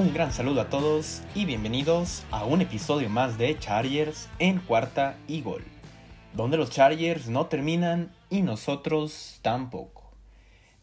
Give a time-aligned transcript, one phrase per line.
[0.00, 5.18] Un gran saludo a todos y bienvenidos a un episodio más de Chargers en cuarta
[5.28, 5.62] y gol,
[6.32, 10.10] donde los Chargers no terminan y nosotros tampoco.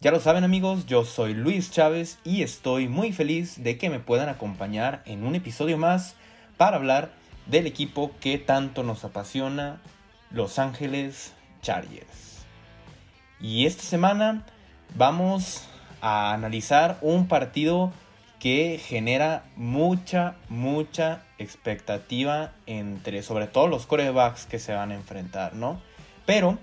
[0.02, 4.00] Ya lo saben amigos, yo soy Luis Chávez y estoy muy feliz de que me
[4.00, 6.14] puedan acompañar en un episodio más
[6.56, 7.10] para hablar
[7.47, 9.82] del equipo que tanto nos apasiona,
[10.29, 12.46] Los Ángeles Chargers.
[13.39, 14.46] Y esta semana
[14.96, 15.64] vamos
[16.02, 17.92] a analizar un partido
[18.39, 25.55] que genera mucha, mucha expectativa entre sobre todo los corebacks que se van a enfrentar,
[25.55, 25.82] ¿no?
[26.25, 26.57] Pero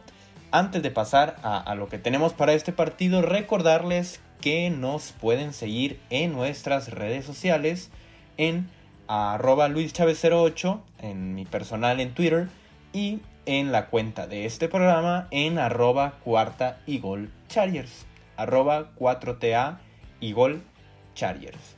[0.50, 5.98] antes de pasar a, lo que tenemos para este partido, recordarles que nos pueden seguir
[6.10, 7.90] en nuestras redes sociales
[8.36, 8.68] en
[9.08, 12.48] arroba luischavez08 en mi personal en Twitter
[12.92, 19.78] y en la cuenta de este programa en arroba cuarta y gol chargers arroba 4TA
[20.20, 20.62] y gol
[21.14, 21.76] Chargers.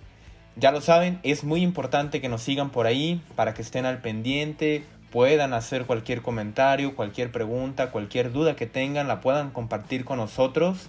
[0.56, 4.00] Ya lo saben, es muy importante que nos sigan por ahí para que estén al
[4.00, 10.18] pendiente, puedan hacer cualquier comentario, cualquier pregunta, cualquier duda que tengan, la puedan compartir con
[10.18, 10.88] nosotros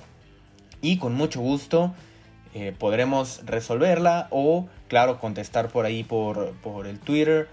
[0.82, 1.94] y con mucho gusto
[2.54, 7.50] eh, podremos resolverla o, claro, contestar por ahí por, por el Twitter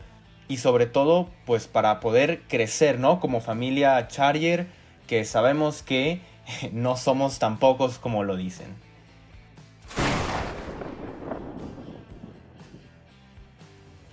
[0.47, 3.19] y sobre todo, pues para poder crecer, ¿no?
[3.19, 4.67] Como familia Charger,
[5.07, 6.21] que sabemos que
[6.73, 8.75] no somos tan pocos como lo dicen.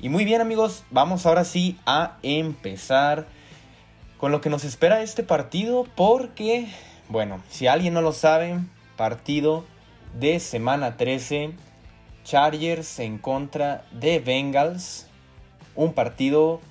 [0.04, 3.28] Y muy bien amigos, vamos ahora sí a empezar
[4.18, 6.66] con lo que nos espera este partido porque,
[7.08, 8.58] bueno, si alguien no lo sabe,
[8.98, 9.64] partido
[10.20, 11.52] de semana 13,
[12.24, 15.06] Chargers en contra de Bengals,
[15.76, 16.62] un partido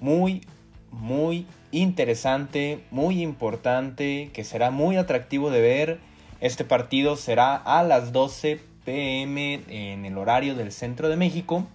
[0.00, 0.46] muy,
[0.92, 6.00] muy interesante, muy importante, que será muy atractivo de ver.
[6.40, 11.66] Este partido será a las 12 pm en el horario del centro de México.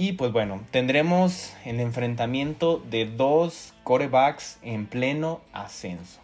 [0.00, 6.20] Y pues bueno, tendremos el enfrentamiento de dos corebacks en pleno ascenso.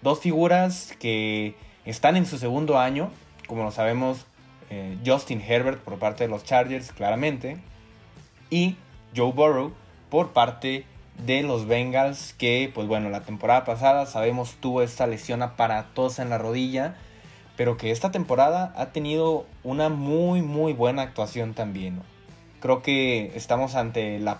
[0.00, 3.10] Dos figuras que están en su segundo año,
[3.46, 4.24] como lo sabemos,
[4.70, 7.58] eh, Justin Herbert por parte de los Chargers, claramente,
[8.48, 8.76] y
[9.14, 9.74] Joe Burrow
[10.08, 10.86] por parte
[11.22, 16.30] de los Bengals, que pues bueno, la temporada pasada sabemos tuvo esta lesión aparatosa en
[16.30, 16.96] la rodilla,
[17.58, 22.00] pero que esta temporada ha tenido una muy muy buena actuación también.
[22.62, 24.38] Creo que estamos ante la,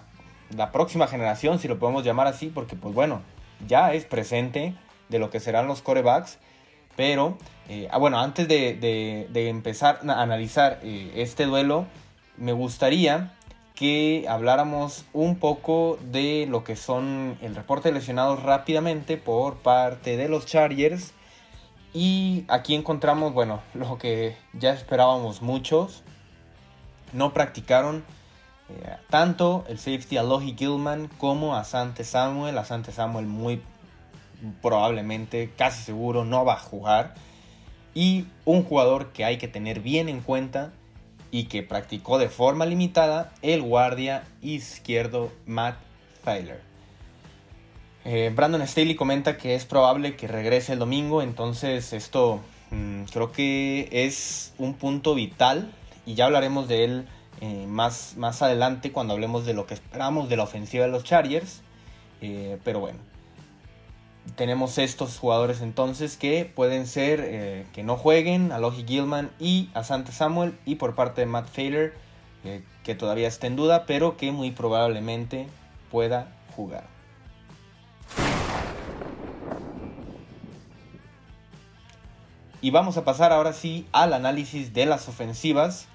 [0.71, 3.21] próxima generación, si lo podemos llamar así, porque pues bueno,
[3.67, 4.75] ya es presente
[5.09, 6.39] de lo que serán los corebacks.
[6.95, 7.37] Pero,
[7.69, 11.87] eh, ah, bueno, antes de, empezar a analizar eh, este duelo,
[12.37, 13.33] me gustaría
[13.75, 20.17] que habláramos un poco de lo que son el reporte de lesionados rápidamente por parte
[20.17, 21.13] de los Chargers.
[21.93, 26.05] Y aquí encontramos, bueno, lo que ya esperábamos muchos,
[27.13, 28.05] no practicaron
[28.69, 32.59] eh, tanto el safety Alohi Gilman como a Sante Samuel.
[32.59, 33.61] A Sante Samuel muy
[34.61, 37.15] probablemente, casi seguro, no va a jugar.
[37.95, 40.73] Y un jugador que hay que tener bien en cuenta
[41.31, 45.77] y que practicó de forma limitada, el guardia izquierdo Matt
[46.25, 46.61] Feiler.
[48.05, 52.41] Eh, Brandon Staley comenta que es probable que regrese el domingo, entonces esto
[52.71, 55.73] mm, creo que es un punto vital
[56.07, 57.09] y ya hablaremos de él
[57.41, 61.05] eh, más, más adelante cuando hablemos de lo que esperamos de la ofensiva de los
[61.05, 61.63] Chargers.
[62.21, 62.99] Eh, pero bueno,
[64.37, 69.71] tenemos estos jugadores entonces que pueden ser eh, que no jueguen, a Logie Gilman y
[69.75, 71.95] a Santa Samuel, y por parte de Matt Failer,
[72.83, 75.47] que todavía está en duda, pero que muy probablemente
[75.93, 76.85] pueda jugar.
[82.61, 85.89] Y vamos a pasar ahora sí al análisis de las ofensivas.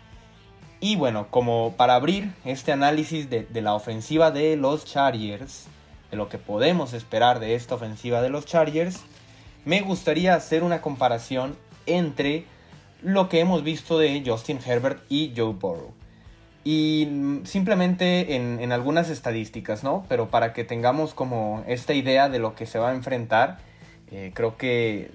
[0.79, 5.65] Y bueno, como para abrir este análisis de, la ofensiva de los Chargers,
[6.12, 9.01] de lo que podemos esperar de esta ofensiva de los Chargers,
[9.65, 11.57] me gustaría hacer una comparación
[11.88, 12.45] entre
[13.01, 15.94] lo que hemos visto de Justin Herbert y Joe Burrow.
[16.63, 17.07] Y
[17.45, 20.06] simplemente en, algunas estadísticas, ¿no?
[20.09, 23.57] Pero para que tengamos como esta idea de lo que se va a enfrentar,
[24.12, 25.12] eh, creo que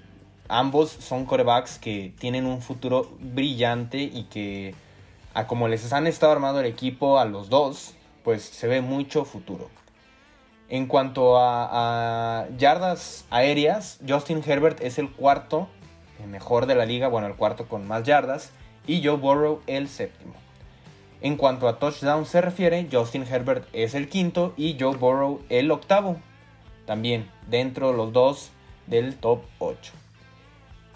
[0.49, 4.73] ambos son corebacks que tienen un futuro brillante y que
[5.33, 9.25] a como les han estado armando el equipo a los dos, pues se ve mucho
[9.25, 9.69] futuro.
[10.69, 15.67] En cuanto a, yardas aéreas, Justin Herbert es el cuarto
[16.27, 18.51] mejor de la liga, bueno, el cuarto con más yardas,
[18.87, 20.33] y Joe Burrow el séptimo.
[21.21, 25.71] En cuanto a touchdown se refiere, Justin Herbert es el quinto y Joe Burrow el
[25.71, 26.17] octavo.
[26.85, 28.51] También dentro los dos
[28.87, 29.93] del top 8.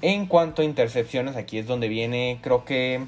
[0.02, 3.06] En cuanto a intercepciones, aquí es donde viene creo que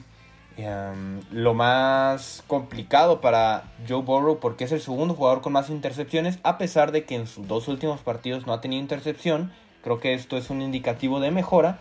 [0.62, 6.40] em, lo más complicado para Joe Burrow porque es el segundo jugador con más intercepciones,
[6.44, 9.52] a pesar de que en sus dos últimos partidos no ha tenido intercepción.
[9.84, 11.80] Creo que esto es un indicativo de mejora,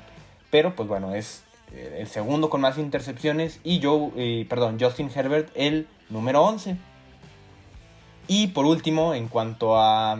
[0.50, 5.50] pero pues bueno, es eh, el segundo con más intercepciones y Joe, perdón, Justin Herbert
[5.54, 6.76] el número 11.
[8.28, 10.18] Y por último, en cuanto a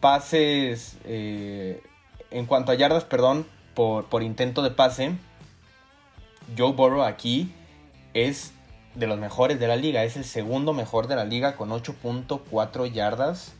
[0.00, 1.82] pases, eh,
[2.30, 5.12] en cuanto a yardas, perdón, por, por intento de pase,
[6.56, 7.52] Joe Burrow aquí
[8.14, 8.52] es
[8.94, 12.90] de los mejores de la liga, es el segundo mejor de la liga con 8.4
[12.92, 13.54] yardas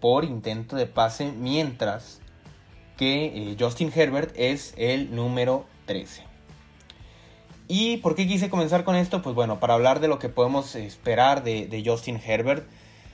[0.00, 2.20] por intento de pase, mientras
[2.96, 6.34] que eh, Justin Herbert es el número 13.
[7.66, 9.22] ¿Y por qué quise comenzar con esto?
[9.22, 12.66] Pues bueno, para hablar de lo que podemos esperar de, Justin Herbert.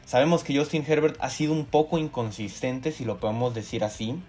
[0.05, 4.21] Sabemos que Justin Herbert ha sido un poco inconsistente, si lo podemos decir así.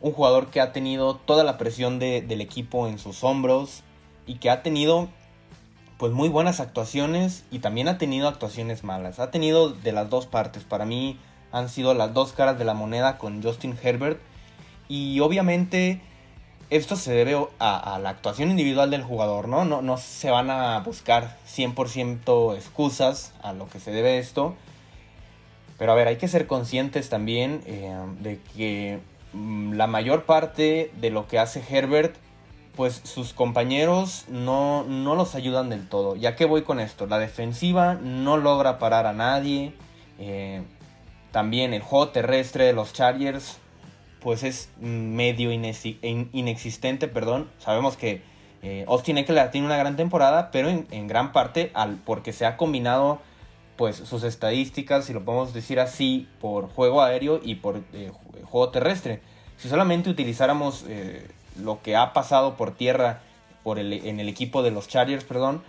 [0.00, 3.82] Un jugador que ha tenido toda la presión del equipo en sus hombros
[4.26, 5.10] y que ha tenido
[6.02, 9.20] pues muy buenas actuaciones y también ha tenido actuaciones malas.
[9.20, 10.64] Ha tenido de las dos partes.
[10.64, 11.16] Para mí
[11.52, 14.18] han sido las dos caras de la moneda con Justin Herbert.
[14.88, 16.00] Y obviamente
[16.70, 19.64] esto se debe a, la actuación individual del jugador, ¿no?
[19.64, 19.80] ¿no?
[19.80, 24.56] No se van a buscar 100% excusas a lo que se debe esto.
[25.78, 28.98] Pero a ver, hay que ser conscientes también eh, de que
[29.34, 32.16] mm, la mayor parte de lo que hace Herbert,
[32.76, 36.16] pues sus compañeros no, no los ayudan del todo.
[36.16, 37.06] ¿Ya qué voy con esto?
[37.06, 39.74] La defensiva no logra parar a nadie.
[40.18, 40.62] Eh,
[41.32, 43.58] también el juego terrestre de los Chargers
[44.22, 47.50] pues es medio inexistente, perdón.
[47.58, 48.22] Sabemos que
[48.62, 53.20] eh, Eckler tiene una gran temporada, pero en, gran parte al, porque se ha combinado
[53.76, 58.12] pues sus estadísticas, si lo podemos decir así, por juego aéreo y por eh,
[58.44, 59.20] juego terrestre.
[59.56, 63.20] Si solamente utilizáramos eh, lo que ha pasado por tierra
[63.62, 65.62] por el, en el equipo de los Chargers, perdón,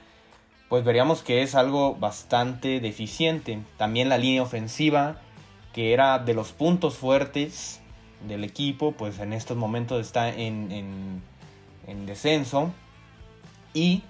[0.69, 3.59] pues veríamos que es algo bastante deficiente.
[3.77, 5.17] También la línea ofensiva,
[5.73, 7.79] que era de los puntos fuertes
[8.27, 11.21] del equipo, pues en estos momentos está en,
[11.85, 12.71] en, descenso.
[13.73, 14.01] Y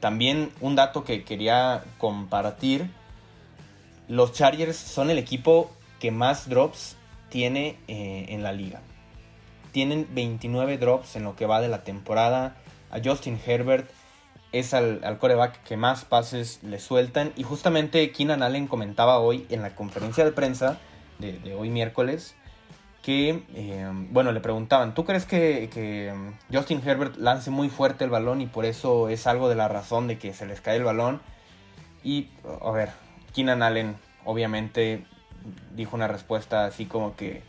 [0.00, 2.88] también un dato que quería compartir,
[4.08, 5.70] los Chargers son el equipo
[6.00, 6.96] que más drops
[7.28, 8.80] tiene eh, en la liga.
[9.74, 12.54] Tienen 29 drops en lo que va de la temporada.
[12.92, 13.90] A Justin Herbert
[14.52, 17.32] es al, al, coreback que más pases le sueltan.
[17.34, 20.78] Y justamente Keenan Allen comentaba hoy en la conferencia de prensa
[21.18, 22.36] de, hoy miércoles
[23.02, 28.10] que, eh, bueno, le preguntaban, ¿tú crees que, mm, Justin Herbert lance muy fuerte el
[28.10, 30.84] balón y por eso es algo de la razón de que se les cae el
[30.84, 31.20] balón?
[32.04, 32.28] Y,
[32.62, 32.90] a ver,
[33.34, 35.04] Keenan Allen obviamente
[35.74, 37.42] dijo una respuesta así como que,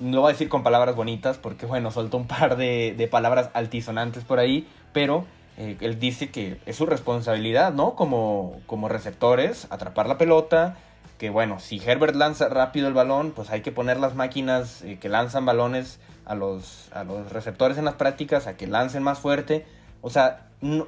[0.00, 4.24] no voy a decir con palabras bonitas, porque bueno, soltó un par de, palabras altisonantes
[4.24, 5.24] por ahí, pero
[5.58, 7.94] eh, él dice que es su responsabilidad, ¿no?
[7.94, 10.76] Como, como receptores, atrapar la pelota,
[11.18, 14.98] que bueno, si Herbert lanza rápido el balón, pues hay que poner las máquinas eh,
[15.00, 19.18] que lanzan balones a los, a los receptores en las prácticas a que lancen más
[19.18, 19.64] fuerte.
[20.02, 20.86] O sea, no,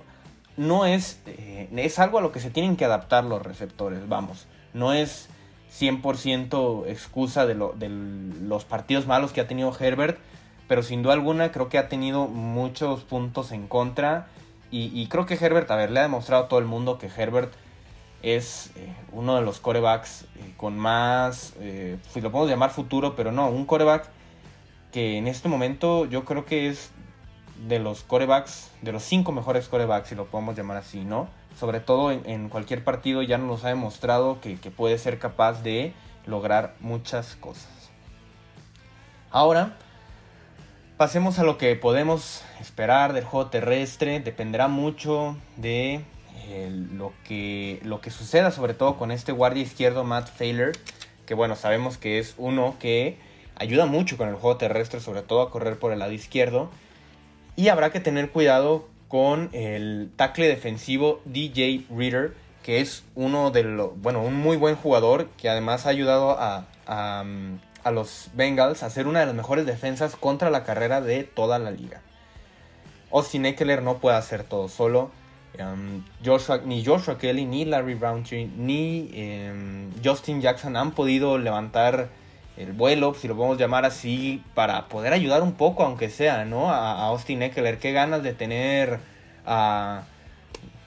[0.56, 4.46] no es, eh, es algo a lo que se tienen que adaptar los receptores, vamos.
[4.74, 5.30] No es
[5.70, 10.18] 100% excusa de, lo, de los partidos malos que ha tenido Herbert,
[10.66, 14.28] pero sin duda alguna creo que ha tenido muchos puntos en contra.
[14.70, 17.54] Y, creo que Herbert, a ver, le ha demostrado a todo el mundo que Herbert
[18.22, 23.16] es eh, uno de los corebacks eh, con más, eh, si lo podemos llamar futuro,
[23.16, 24.10] pero no, un coreback
[24.92, 26.90] que en este momento yo creo que es
[27.66, 31.28] de los corebacks, de los cinco mejores corebacks, si lo podemos llamar así, ¿no?
[31.58, 35.92] Sobre todo en, cualquier partido ya nos ha demostrado que, puede ser capaz de
[36.26, 37.68] lograr muchas cosas.
[39.30, 39.76] Ahora,
[40.96, 44.20] pasemos a lo que podemos esperar del juego terrestre.
[44.20, 46.04] Dependerá mucho de
[46.92, 50.72] lo, que, lo que suceda sobre todo con este guardia izquierdo Matt Failer,
[51.26, 53.18] que bueno, sabemos que es uno que
[53.56, 56.70] ayuda mucho con el juego terrestre, sobre todo a correr por el lado izquierdo.
[57.56, 63.64] Y habrá que tener cuidado con el tackle defensivo DJ Reader, que es uno de
[63.64, 67.24] los, bueno, un muy buen jugador que además ha ayudado a, a,
[67.84, 71.58] a los Bengals a ser una de las mejores defensas contra la carrera de toda
[71.58, 72.02] la liga.
[73.10, 75.10] Austin Eckler no puede hacer todo solo.
[75.54, 82.08] Em, Joshua, ni Joshua Kelly, ni Larry Browntree, ni em, Justin Jackson han podido levantar
[82.58, 86.70] el vuelo, si lo podemos llamar así, para poder ayudar un poco, aunque sea, ¿no?
[86.70, 87.78] A, Austin Eckler.
[87.78, 88.98] Qué ganas de tener
[89.46, 90.02] a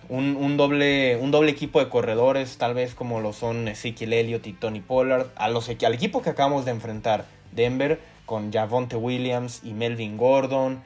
[0.10, 4.54] un, doble, un doble equipo de corredores, tal vez como lo son Ezekiel Elliott y
[4.54, 9.74] Tony Pollard, a los, al equipo que acabamos de enfrentar, Denver, con Javonte Williams y
[9.74, 10.84] Melvin Gordon,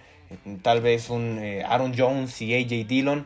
[0.62, 3.26] tal vez un eh, Aaron Jones y AJ Dillon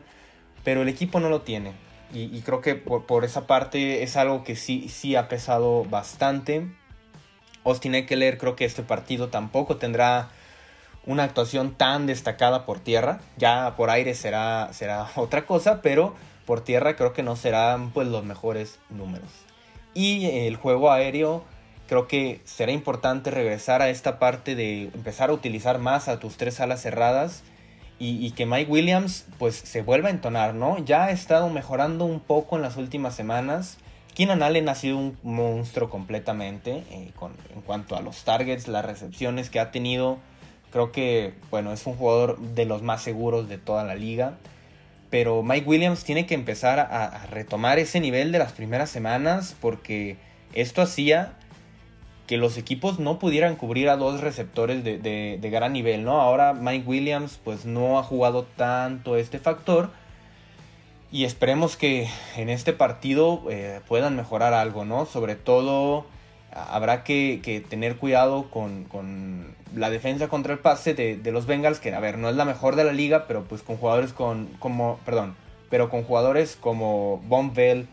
[0.63, 1.73] pero el equipo no lo tiene.
[2.11, 6.67] Y, creo que por, esa parte es algo que sí, sí ha pesado bastante.
[7.63, 10.29] Austin Eckler creo que este partido tampoco tendrá
[11.05, 13.19] una actuación tan destacada por tierra.
[13.37, 18.07] Ya por aire será, será otra cosa, pero por tierra creo que no serán pues
[18.07, 19.29] los mejores números.
[19.93, 21.43] Y el juego aéreo
[21.87, 26.37] creo que será importante regresar a esta parte de empezar a utilizar más a tus
[26.37, 27.43] tres alas cerradas
[28.01, 30.77] y, que Mike Williams pues se vuelva a entonar, ¿no?
[30.85, 33.77] Ya ha estado mejorando un poco en las últimas semanas.
[34.19, 37.13] Keenan Allen ha sido un monstruo completamente eh,
[37.55, 40.17] en cuanto a los targets, las recepciones que ha tenido.
[40.73, 44.33] Creo que, bueno, es un jugador de los más seguros de toda la liga.
[45.09, 50.17] Pero Mike Williams tiene que empezar a retomar ese nivel de las primeras semanas porque
[50.53, 51.37] esto hacía
[52.29, 56.21] que los equipos no pudieran cubrir a dos receptores de, gran nivel, ¿no?
[56.21, 59.89] Ahora Mike Williams pues no ha jugado tanto este factor
[61.11, 65.05] y esperemos que en este partido eh, puedan mejorar algo, ¿no?
[65.05, 66.05] Sobre todo
[66.51, 71.99] habrá que, tener cuidado con, la defensa contra el pase de, los Bengals, que a
[71.99, 75.35] ver, no es la mejor de la liga, pero pues con jugadores con, como, perdón,
[75.69, 77.87] pero con jugadores como Von Bell,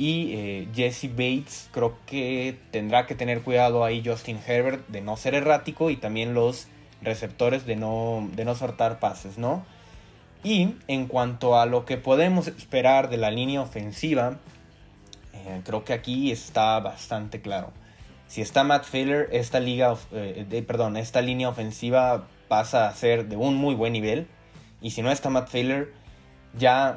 [0.00, 5.18] y eh, Jesse Bates creo que tendrá que tener cuidado ahí Justin Herbert de no
[5.18, 6.68] ser errático y también los
[7.02, 9.62] receptores de no, de no soltar pases, ¿no?
[10.42, 14.38] Y en cuanto a lo que podemos esperar de la línea ofensiva,
[15.34, 17.72] eh, creo que aquí está bastante claro.
[18.26, 23.36] Si está Matt Failer, esta liga, eh, perdón, esta línea ofensiva pasa a ser de
[23.36, 24.28] un muy buen nivel.
[24.80, 25.92] Y si no está Matt Failer,
[26.58, 26.96] ya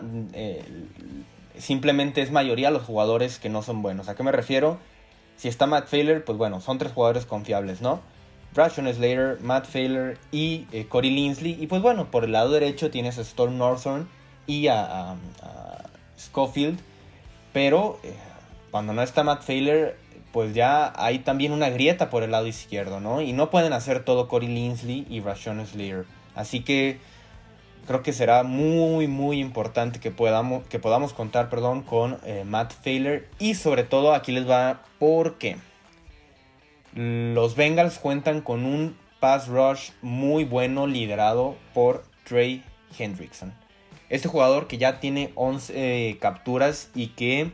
[1.57, 4.07] simplemente es mayoría los jugadores que no son buenos.
[4.09, 4.77] ¿A qué me refiero?
[5.35, 8.01] Si está Matt Failer, pues bueno, son tres jugadores confiables, ¿no?
[8.53, 11.57] Brashon Slater, Matt Failer y eh, Corey Linsley.
[11.59, 14.07] Y pues bueno, por el lado derecho tienes a Storm Northorn
[14.47, 15.15] y a,
[16.17, 16.79] Schofield.
[17.51, 18.13] Pero eh,
[18.71, 19.97] cuando no está Matt Failer,
[20.31, 23.21] pues ya hay también una grieta por el lado izquierdo, ¿no?
[23.21, 26.05] Y no pueden hacer todo Corey Linsley y Brashon Slater.
[26.35, 26.99] Así que
[27.87, 32.73] creo que será muy muy importante que podamos, que podamos contar perdón, con eh, Matt
[32.73, 35.57] Failer y sobre todo aquí les va porque
[36.95, 42.63] los Bengals cuentan con un pass rush muy bueno liderado por Trey
[42.97, 43.53] Hendrickson.
[44.09, 45.73] Este jugador que ya tiene 11
[46.09, 47.51] eh, capturas y que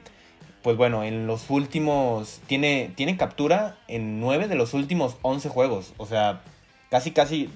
[0.62, 5.94] pues bueno, en los últimos tiene tiene captura en 9 de los últimos 11 juegos,
[5.96, 6.42] o sea,
[6.90, 7.50] casi casi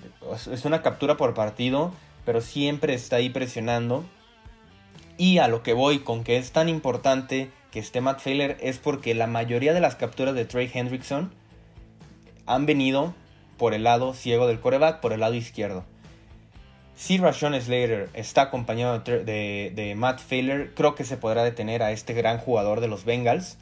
[0.51, 1.91] es una captura por partido
[2.25, 4.03] pero siempre está ahí presionando.
[5.17, 8.77] Y a lo que voy con que es tan importante que esté Matt Failer es
[8.77, 11.31] porque la mayoría de las capturas de Trey Hendrickson
[12.45, 13.13] han venido
[13.57, 15.85] por el lado ciego del coreback, por el lado izquierdo.
[16.95, 21.91] Si Rashon Slater está acompañado de, de, Matt Failer, creo que se podrá detener a
[21.91, 23.57] este gran jugador de los Bengals.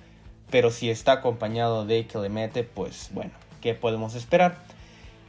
[0.50, 4.58] Pero si está acompañado de Clemete, pues bueno, ¿qué podemos esperar?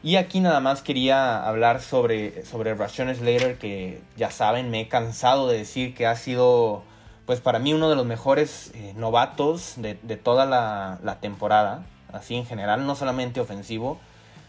[0.03, 4.89] Y aquí nada más quería hablar sobre, sobre Rashawn Slater, que ya saben, me he
[4.89, 6.83] cansado de decir que ha sido,
[7.25, 12.47] pues para mí, uno de los mejores eh, novatos de, toda la, temporada, así en
[12.47, 13.99] general, no solamente ofensivo.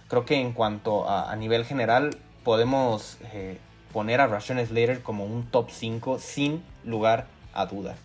[0.08, 3.58] Creo que en cuanto a, nivel general, podemos eh,
[3.92, 7.96] poner a Rashawn Slater como un top 5 sin lugar a duda.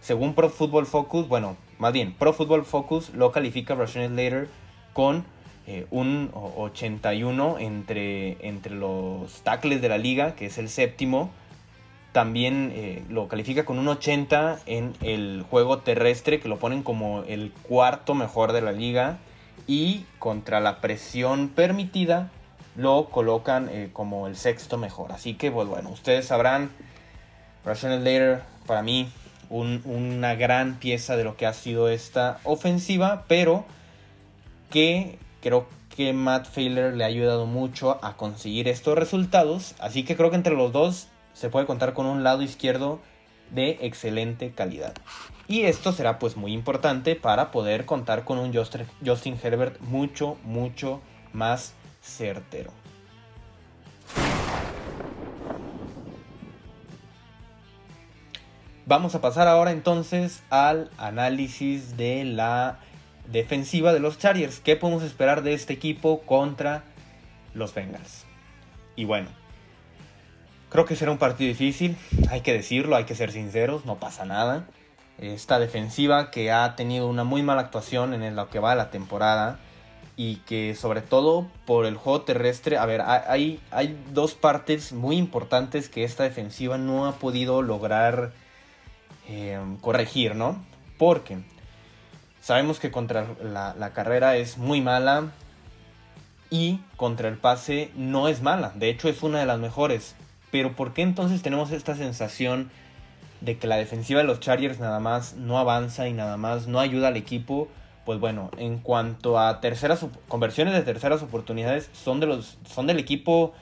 [0.00, 4.48] Según Pro Football Focus, bueno, más bien, Pro Football Focus lo califica Rashawn Slater
[4.92, 5.24] con
[5.66, 11.30] eh, un 81 entre, entre los tackles de la liga, que es el séptimo.
[12.12, 17.22] También eh, lo califica con un 80 en el juego terrestre, que lo ponen como
[17.24, 19.18] el cuarto mejor de la liga.
[19.66, 22.30] Y contra la presión permitida,
[22.76, 25.12] lo colocan eh, como el sexto mejor.
[25.12, 26.70] Así que, pues bueno, ustedes sabrán,
[27.64, 29.08] Rashawn Slater, para mí,
[29.50, 33.64] una gran pieza de lo que ha sido esta ofensiva, pero
[34.70, 39.74] que Creo que Matt Failer le ha ayudado mucho a conseguir estos resultados.
[39.78, 43.00] Así que creo que entre los dos se puede contar con un lado izquierdo
[43.50, 44.94] de excelente calidad.
[45.48, 51.00] Y esto será pues muy importante para poder contar con un Justin Herbert mucho, mucho
[51.32, 52.72] más certero.
[58.86, 62.80] Vamos a pasar ahora entonces al análisis de la
[63.30, 64.58] defensiva de los Chargers.
[64.58, 66.82] ¿Qué podemos esperar de este equipo contra
[67.54, 68.24] los Bengals?
[68.96, 69.28] Y bueno,
[70.70, 71.96] creo que será un partido difícil,
[72.30, 74.66] hay que decirlo, hay que ser sinceros, no pasa nada.
[75.18, 78.90] Esta defensiva que ha tenido una muy mala actuación en lo que va de la
[78.90, 79.58] temporada
[80.16, 83.60] y que sobre todo por el juego terrestre, a ver, hay,
[84.12, 88.32] dos partes muy importantes que esta defensiva no ha podido lograr
[89.28, 90.64] eh, corregir, ¿no?
[90.98, 91.38] Porque
[92.40, 95.32] sabemos que contra la carrera es muy mala
[96.48, 100.14] y contra el pase no es mala, de hecho es una de las mejores.
[100.50, 102.70] Pero ¿por qué entonces tenemos esta sensación
[103.40, 106.80] de que la defensiva de los Chargers nada más no avanza y nada más no
[106.80, 107.68] ayuda al equipo?
[108.04, 112.98] pues bueno, en cuanto a terceras conversiones de terceras oportunidades, son, de los, son del
[112.98, 113.52] equipo,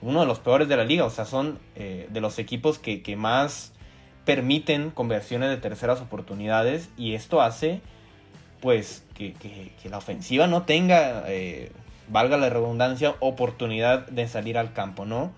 [0.00, 3.16] uno de los peores de la liga, o sea, son eh, de los equipos que,
[3.16, 3.72] más
[4.24, 7.80] permiten conversiones de terceras oportunidades y esto hace
[8.60, 9.34] pues que,
[9.90, 11.72] la ofensiva no tenga, eh,
[12.08, 15.32] valga la redundancia, oportunidad de salir al campo, ¿no?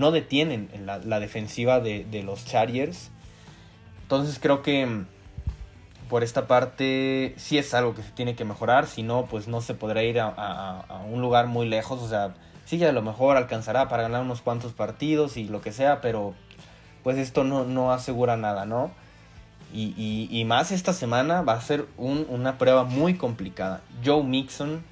[0.00, 3.10] No detienen la, defensiva de, los Chargers.
[4.02, 5.04] Entonces creo que
[6.08, 9.60] por esta parte sí es algo que se tiene que mejorar, si no, pues no
[9.60, 13.36] se podrá ir a, un lugar muy lejos, o sea, sí que a lo mejor
[13.36, 16.34] alcanzará para ganar unos cuantos partidos y lo que sea, pero
[17.04, 18.90] pues esto no, no asegura nada, ¿no?
[19.72, 23.82] Y, más esta semana va a ser una prueba muy complicada.
[24.04, 24.82] Joe Mixon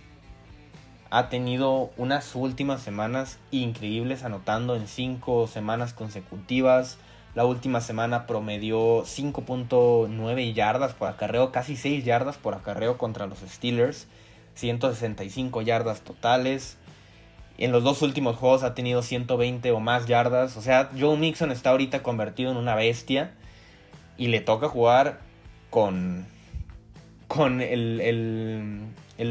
[1.11, 6.99] ha tenido unas últimas semanas increíbles, anotando en cinco semanas consecutivas
[7.39, 13.39] la última semana promedió 5.9 yardas por acarreo, casi 6 yardas por acarreo contra los
[13.39, 14.09] Steelers,
[14.55, 16.79] 165 yardas totales.
[17.57, 20.57] En los dos últimos juegos ha tenido 120 o más yardas.
[20.57, 23.31] O sea, Joe Mixon está ahorita convertido en una bestia.
[24.17, 25.21] Y le toca jugar
[25.71, 26.27] con,
[27.29, 28.81] con el,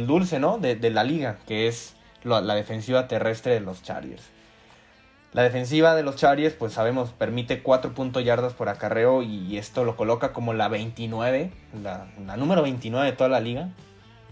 [0.08, 0.58] dulce, ¿no?
[0.58, 4.24] De, la liga, que es la defensiva terrestre de los Chargers.
[5.34, 9.84] La defensiva de los Chargers, pues sabemos, permite 4 puntos yardas por acarreo y esto
[9.84, 11.52] lo coloca como la 29,
[11.84, 13.70] la, número 29 de toda la liga.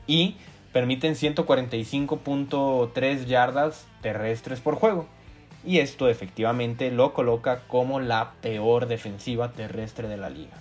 [0.07, 0.37] Y
[0.71, 5.07] permiten 145.3 yardas terrestres por juego.
[5.65, 10.53] Y esto efectivamente lo coloca como la peor defensiva terrestre de la liga.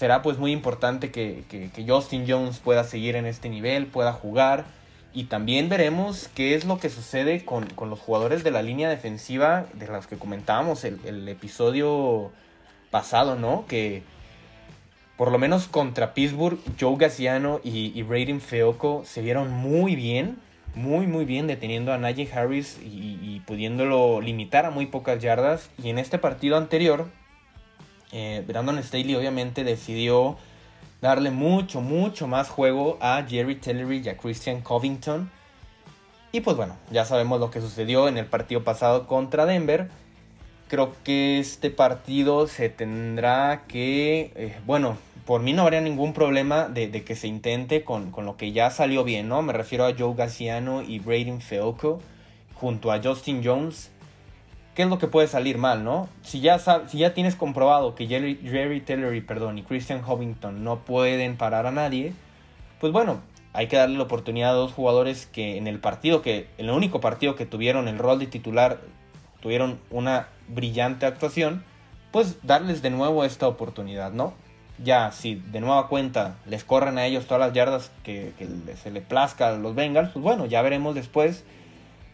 [0.00, 4.64] Será pues muy importante que, que Justin Jones pueda seguir en este nivel, pueda jugar
[5.12, 9.66] y también veremos qué es lo que sucede con, los jugadores de la línea defensiva
[9.74, 12.30] de los que comentábamos el, el episodio
[12.90, 13.66] pasado, ¿no?
[13.66, 14.02] Que
[15.16, 20.38] por lo menos contra Pittsburgh, Joe Gassiano y, y Braden Feoco se vieron muy bien,
[20.74, 25.70] muy muy bien deteniendo a Najee Harris y, pudiéndolo limitar a muy pocas yardas.
[25.82, 27.08] Y en este partido anterior,
[28.12, 30.36] eh, Brandon Staley obviamente decidió
[31.00, 35.30] darle mucho, mucho más juego a Jerry Tillery y a Christian Covington.
[36.32, 39.88] Y pues bueno, ya sabemos lo que sucedió en el partido pasado contra Denver.
[40.68, 44.96] Creo que este partido se tendrá que, eh, bueno,
[45.26, 49.02] por mí no habría ningún problema de, que se intente con, lo que ya salió
[49.02, 49.42] bien, ¿no?
[49.42, 52.00] Me refiero a Joe Gassiano y Braden Feoco
[52.54, 53.90] junto a Justin Jones
[54.80, 56.08] ¿qué es lo que puede salir mal, no?
[56.22, 60.78] Si ya, si ya tienes comprobado que Jerry, Jerry Tillery perdón, y Christian Covington no
[60.86, 62.14] pueden parar a nadie,
[62.80, 63.20] pues bueno,
[63.52, 66.74] hay que darle la oportunidad a dos jugadores que en el partido, que en el
[66.74, 68.80] único partido que tuvieron el rol de titular,
[69.42, 71.62] tuvieron una brillante actuación,
[72.10, 74.32] pues darles de nuevo esta oportunidad, ¿no?
[74.82, 78.90] Ya, si de nueva cuenta les corren a ellos todas las yardas que, que se
[78.90, 81.44] le plazca a los Bengals, pues bueno, ya veremos después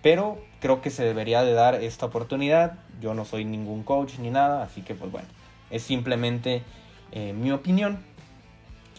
[0.07, 2.81] pero creo que se debería de dar esta oportunidad.
[3.01, 5.29] Yo no soy ningún coach ni nada, así que pues bueno,
[5.71, 6.65] es simplemente
[7.13, 8.01] eh, mi opinión.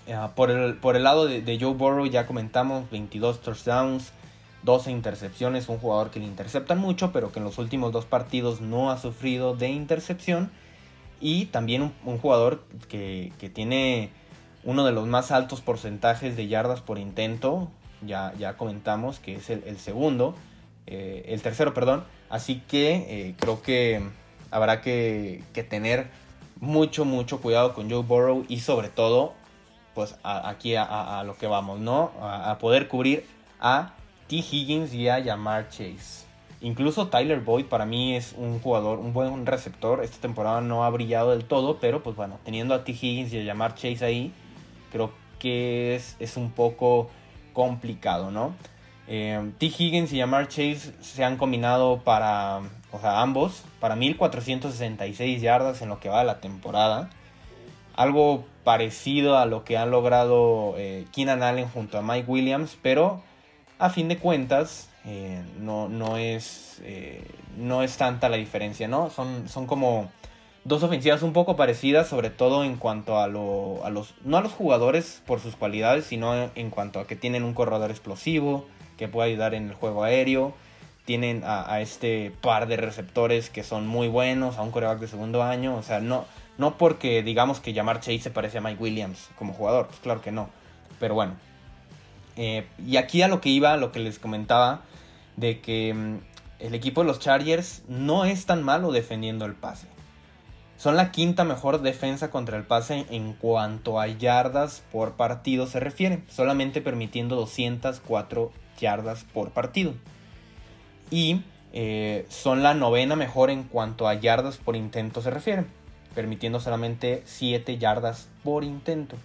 [0.08, 4.13] Eh, por, el, por el lado de, Joe Burrow ya comentamos 22 touchdowns,
[4.63, 8.62] 12 intercepciones, un jugador que le interceptan mucho, pero que en los últimos dos partidos
[8.62, 10.49] no ha sufrido de intercepción.
[11.19, 14.12] Y también un, jugador que, tiene
[14.63, 17.67] uno de los más altos porcentajes de yardas por intento,
[18.06, 20.34] ya, ya comentamos que es el segundo.
[20.88, 22.06] Eh, el tercero, perdón.
[22.30, 24.02] Así que eh, creo que
[24.52, 26.08] habrá que, tener
[26.60, 29.34] mucho, mucho cuidado con Joe Burrow y sobre todo,
[29.93, 32.12] pues aquí a, lo que vamos, ¿no?
[32.21, 33.26] A, poder cubrir
[33.60, 33.93] a
[34.28, 34.38] T.
[34.38, 36.26] Higgins y a Yamar Chase.
[36.60, 40.04] Incluso Tyler Boyd para mí es un jugador, un buen receptor.
[40.04, 42.91] Esta temporada no ha brillado del todo, pero pues bueno, teniendo a T.
[42.93, 44.34] Higgins y a Yamar Chase ahí,
[44.91, 47.10] creo que es, es un poco
[47.54, 48.54] complicado, ¿no?
[49.08, 49.67] Eh, T.
[49.67, 52.60] Higgins y Jamar Chase se han combinado para,
[52.91, 57.10] o sea, ambos, para 1466 yardas en lo que va de la temporada.
[57.96, 63.22] Algo parecido a lo que han logrado eh, Keenan Allen junto a Mike Williams, pero
[63.80, 66.82] a fin de cuentas eh, no, no, es,
[67.56, 69.10] no es tanta la diferencia, ¿no?
[69.10, 70.12] Son, son como
[70.65, 74.41] dos ofensivas un poco parecidas, sobre todo en cuanto a, lo, a los, no a
[74.41, 78.65] los jugadores por sus cualidades, sino en cuanto a que tienen un corredor explosivo,
[78.97, 80.53] que puede ayudar en el juego aéreo,
[81.05, 85.41] tienen a, este par de receptores que son muy buenos, a un coreback de segundo
[85.41, 86.25] año, o sea, no,
[86.57, 90.21] no porque digamos que Jamar Chase se parece a Mike Williams como jugador, pues claro
[90.21, 90.49] que no,
[90.99, 91.36] pero bueno.
[92.36, 94.81] Eh, y aquí a lo que iba, lo que les comentaba,
[95.38, 96.17] de que mm,
[96.60, 99.88] el equipo de los Chargers no es tan malo defendiendo el pase.
[100.77, 105.79] Son la quinta mejor defensa contra el pase en cuanto a yardas por partido se
[105.79, 109.95] refiere, solamente permitiendo 204 yardas por partido.
[111.09, 111.41] Y
[111.73, 115.65] eh, son la novena mejor en cuanto a yardas por intento se refiere,
[116.13, 119.15] permitiendo solamente 7 yardas por intento.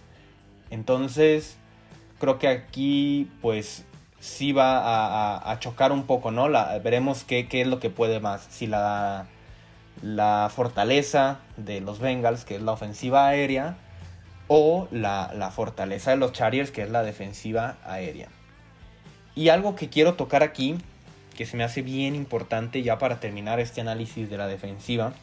[0.71, 1.57] Entonces,
[2.19, 3.85] creo que aquí pues
[4.19, 6.49] sí va a, chocar un poco, ¿no?
[6.49, 8.47] La, veremos qué, qué es lo que puede más.
[8.49, 9.27] Si la
[10.01, 13.77] la fortaleza de los Bengals, que es la ofensiva aérea,
[14.47, 18.27] o la, fortaleza de los Chargers, que es la defensiva aérea.
[19.35, 20.77] Y algo que quiero tocar aquí,
[21.35, 25.13] que se me hace bien importante ya para terminar este análisis de la defensiva,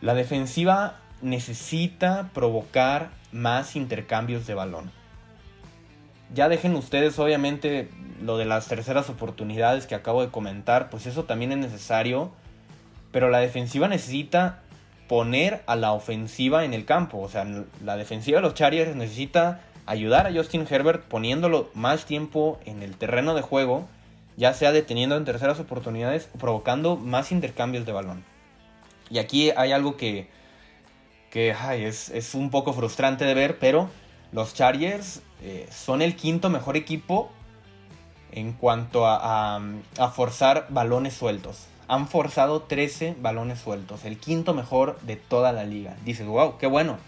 [0.00, 4.90] la defensiva necesita provocar más intercambios de balón.
[6.32, 7.90] Ya dejen ustedes obviamente
[8.22, 12.32] lo de las terceras oportunidades que acabo de comentar, pues eso también es necesario
[13.12, 14.60] pero la defensiva necesita
[15.08, 17.18] poner a la ofensiva en el campo.
[17.18, 17.44] O sea,
[17.82, 22.96] la defensiva de los Chargers necesita ayudar a Justin Herbert poniéndolo más tiempo en el
[22.96, 23.88] terreno de juego,
[24.36, 28.24] ya sea deteniendo en terceras oportunidades o provocando más intercambios de balón.
[29.10, 30.28] Y aquí hay algo que,
[31.30, 33.90] que es, un poco frustrante de ver, pero
[34.30, 37.32] los Chargers eh, son el quinto mejor equipo
[38.30, 45.00] en cuanto a, a forzar balones sueltos han forzado 13 balones sueltos, el quinto mejor
[45.00, 45.96] de toda la liga.
[46.04, 46.98] Dices, wow, qué bueno.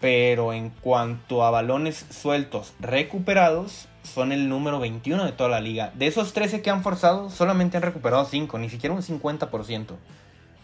[0.00, 5.92] Pero en cuanto a balones sueltos recuperados, son el número 21 de toda la liga.
[5.94, 9.88] De esos 13 que han forzado, solamente han recuperado 5, ni siquiera un 50%.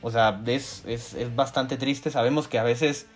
[0.00, 2.10] O sea, es, es, es bastante triste.
[2.10, 3.08] Sabemos que a veces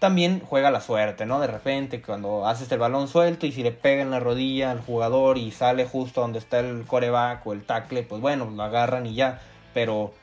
[0.00, 1.38] también juega la suerte, ¿no?
[1.38, 4.80] De repente, cuando haces el balón suelto y si le pega en la rodilla al
[4.80, 9.06] jugador y sale justo donde está el coreback o el tackle, pues bueno, lo agarran
[9.06, 9.40] y ya
[9.74, 10.14] pero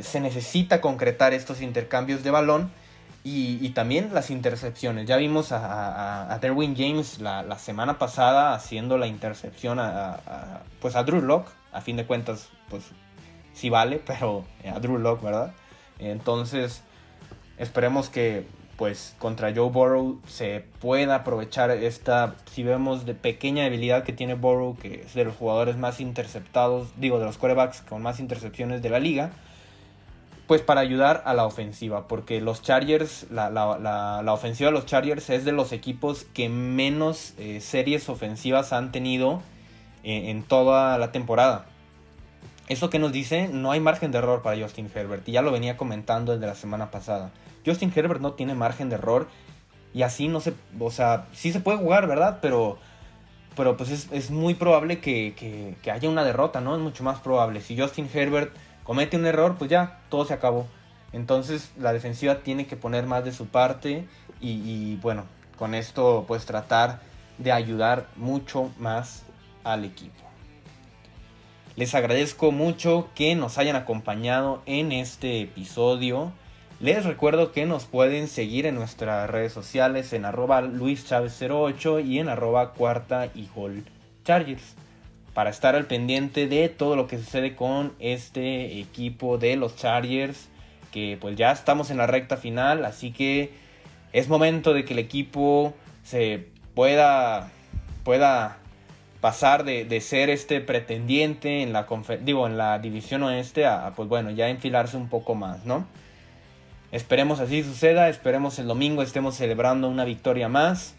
[0.00, 2.70] se necesita concretar estos intercambios de balón
[3.24, 5.06] y, también las intercepciones.
[5.06, 11.20] Ya vimos a, Derwin James la, semana pasada haciendo la intercepción a, pues a Drew
[11.22, 11.50] Locke.
[11.72, 12.84] A fin de cuentas, pues
[13.54, 15.52] sí vale, pero a Drew Locke, ¿verdad?
[15.98, 16.82] Entonces,
[17.58, 18.46] esperemos que
[18.76, 24.34] pues contra Joe Burrow se pueda aprovechar esta, si vemos de pequeña debilidad que tiene
[24.34, 28.82] Burrow, que es de los jugadores más interceptados, digo, de los quarterbacks con más intercepciones
[28.82, 29.30] de la liga,
[30.46, 35.30] pues para ayudar a la ofensiva, porque los Chargers, la, la, ofensiva de los Chargers
[35.30, 39.42] es de los equipos que menos eh, series ofensivas han tenido
[40.02, 41.66] eh, en toda la temporada.
[42.68, 45.52] Eso que nos dice, no hay margen de error para Justin Herbert, y ya lo
[45.52, 47.30] venía comentando desde la semana pasada.
[47.64, 49.28] Justin Herbert no tiene margen de error.
[49.94, 50.54] Y así no se.
[50.78, 52.38] O sea, sí se puede jugar, ¿verdad?
[52.40, 52.78] Pero.
[53.54, 56.74] Pero pues es, muy probable que, haya una derrota, ¿no?
[56.74, 57.60] Es mucho más probable.
[57.60, 60.66] Si Justin Herbert comete un error, pues ya, todo se acabó.
[61.12, 64.06] Entonces la defensiva tiene que poner más de su parte.
[64.40, 65.24] Y bueno,
[65.58, 67.00] con esto pues tratar
[67.36, 69.24] de ayudar mucho más
[69.64, 70.22] al equipo.
[71.76, 76.32] Les agradezco mucho que nos hayan acompañado en este episodio.
[76.82, 82.28] Les recuerdo que nos pueden seguir en nuestras redes sociales en arroba luischavez08 y en
[82.28, 83.84] arroba cuarta y gol
[84.24, 84.74] chargers
[85.32, 90.48] para estar al pendiente de todo lo que sucede con este equipo de los Chargers
[90.90, 93.52] que pues ya estamos en la recta final así que
[94.12, 97.48] es momento de que el equipo se pueda
[98.02, 98.56] pueda
[99.20, 101.86] pasar de, ser este pretendiente en la
[102.22, 105.86] digo en la división oeste a pues bueno ya enfilarse un poco más no
[106.92, 110.94] Esperemos así suceda, esperemos el domingo estemos celebrando una victoria más.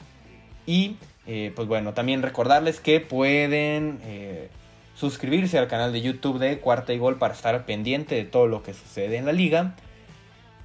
[0.66, 4.50] Y eh, pues bueno, también recordarles que pueden eh,
[4.96, 8.64] suscribirse al canal de YouTube de Cuarta y Gol para estar pendiente de todo lo
[8.64, 9.76] que sucede en la liga.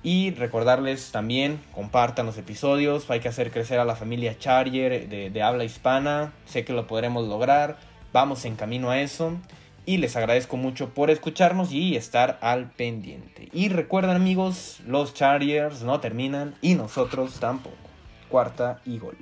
[0.03, 5.29] Y recordarles también, compartan los episodios, hay que hacer crecer a la familia Charger de,
[5.29, 7.77] de habla hispana, sé que lo podremos lograr,
[8.15, 9.37] vamos en camino a eso
[9.89, 13.49] y les agradezco mucho por escucharnos y estar al pendiente.
[13.55, 17.75] Y recuerden amigos, los Chargers no terminan y nosotros tampoco.
[18.29, 19.17] Cuarta y gol.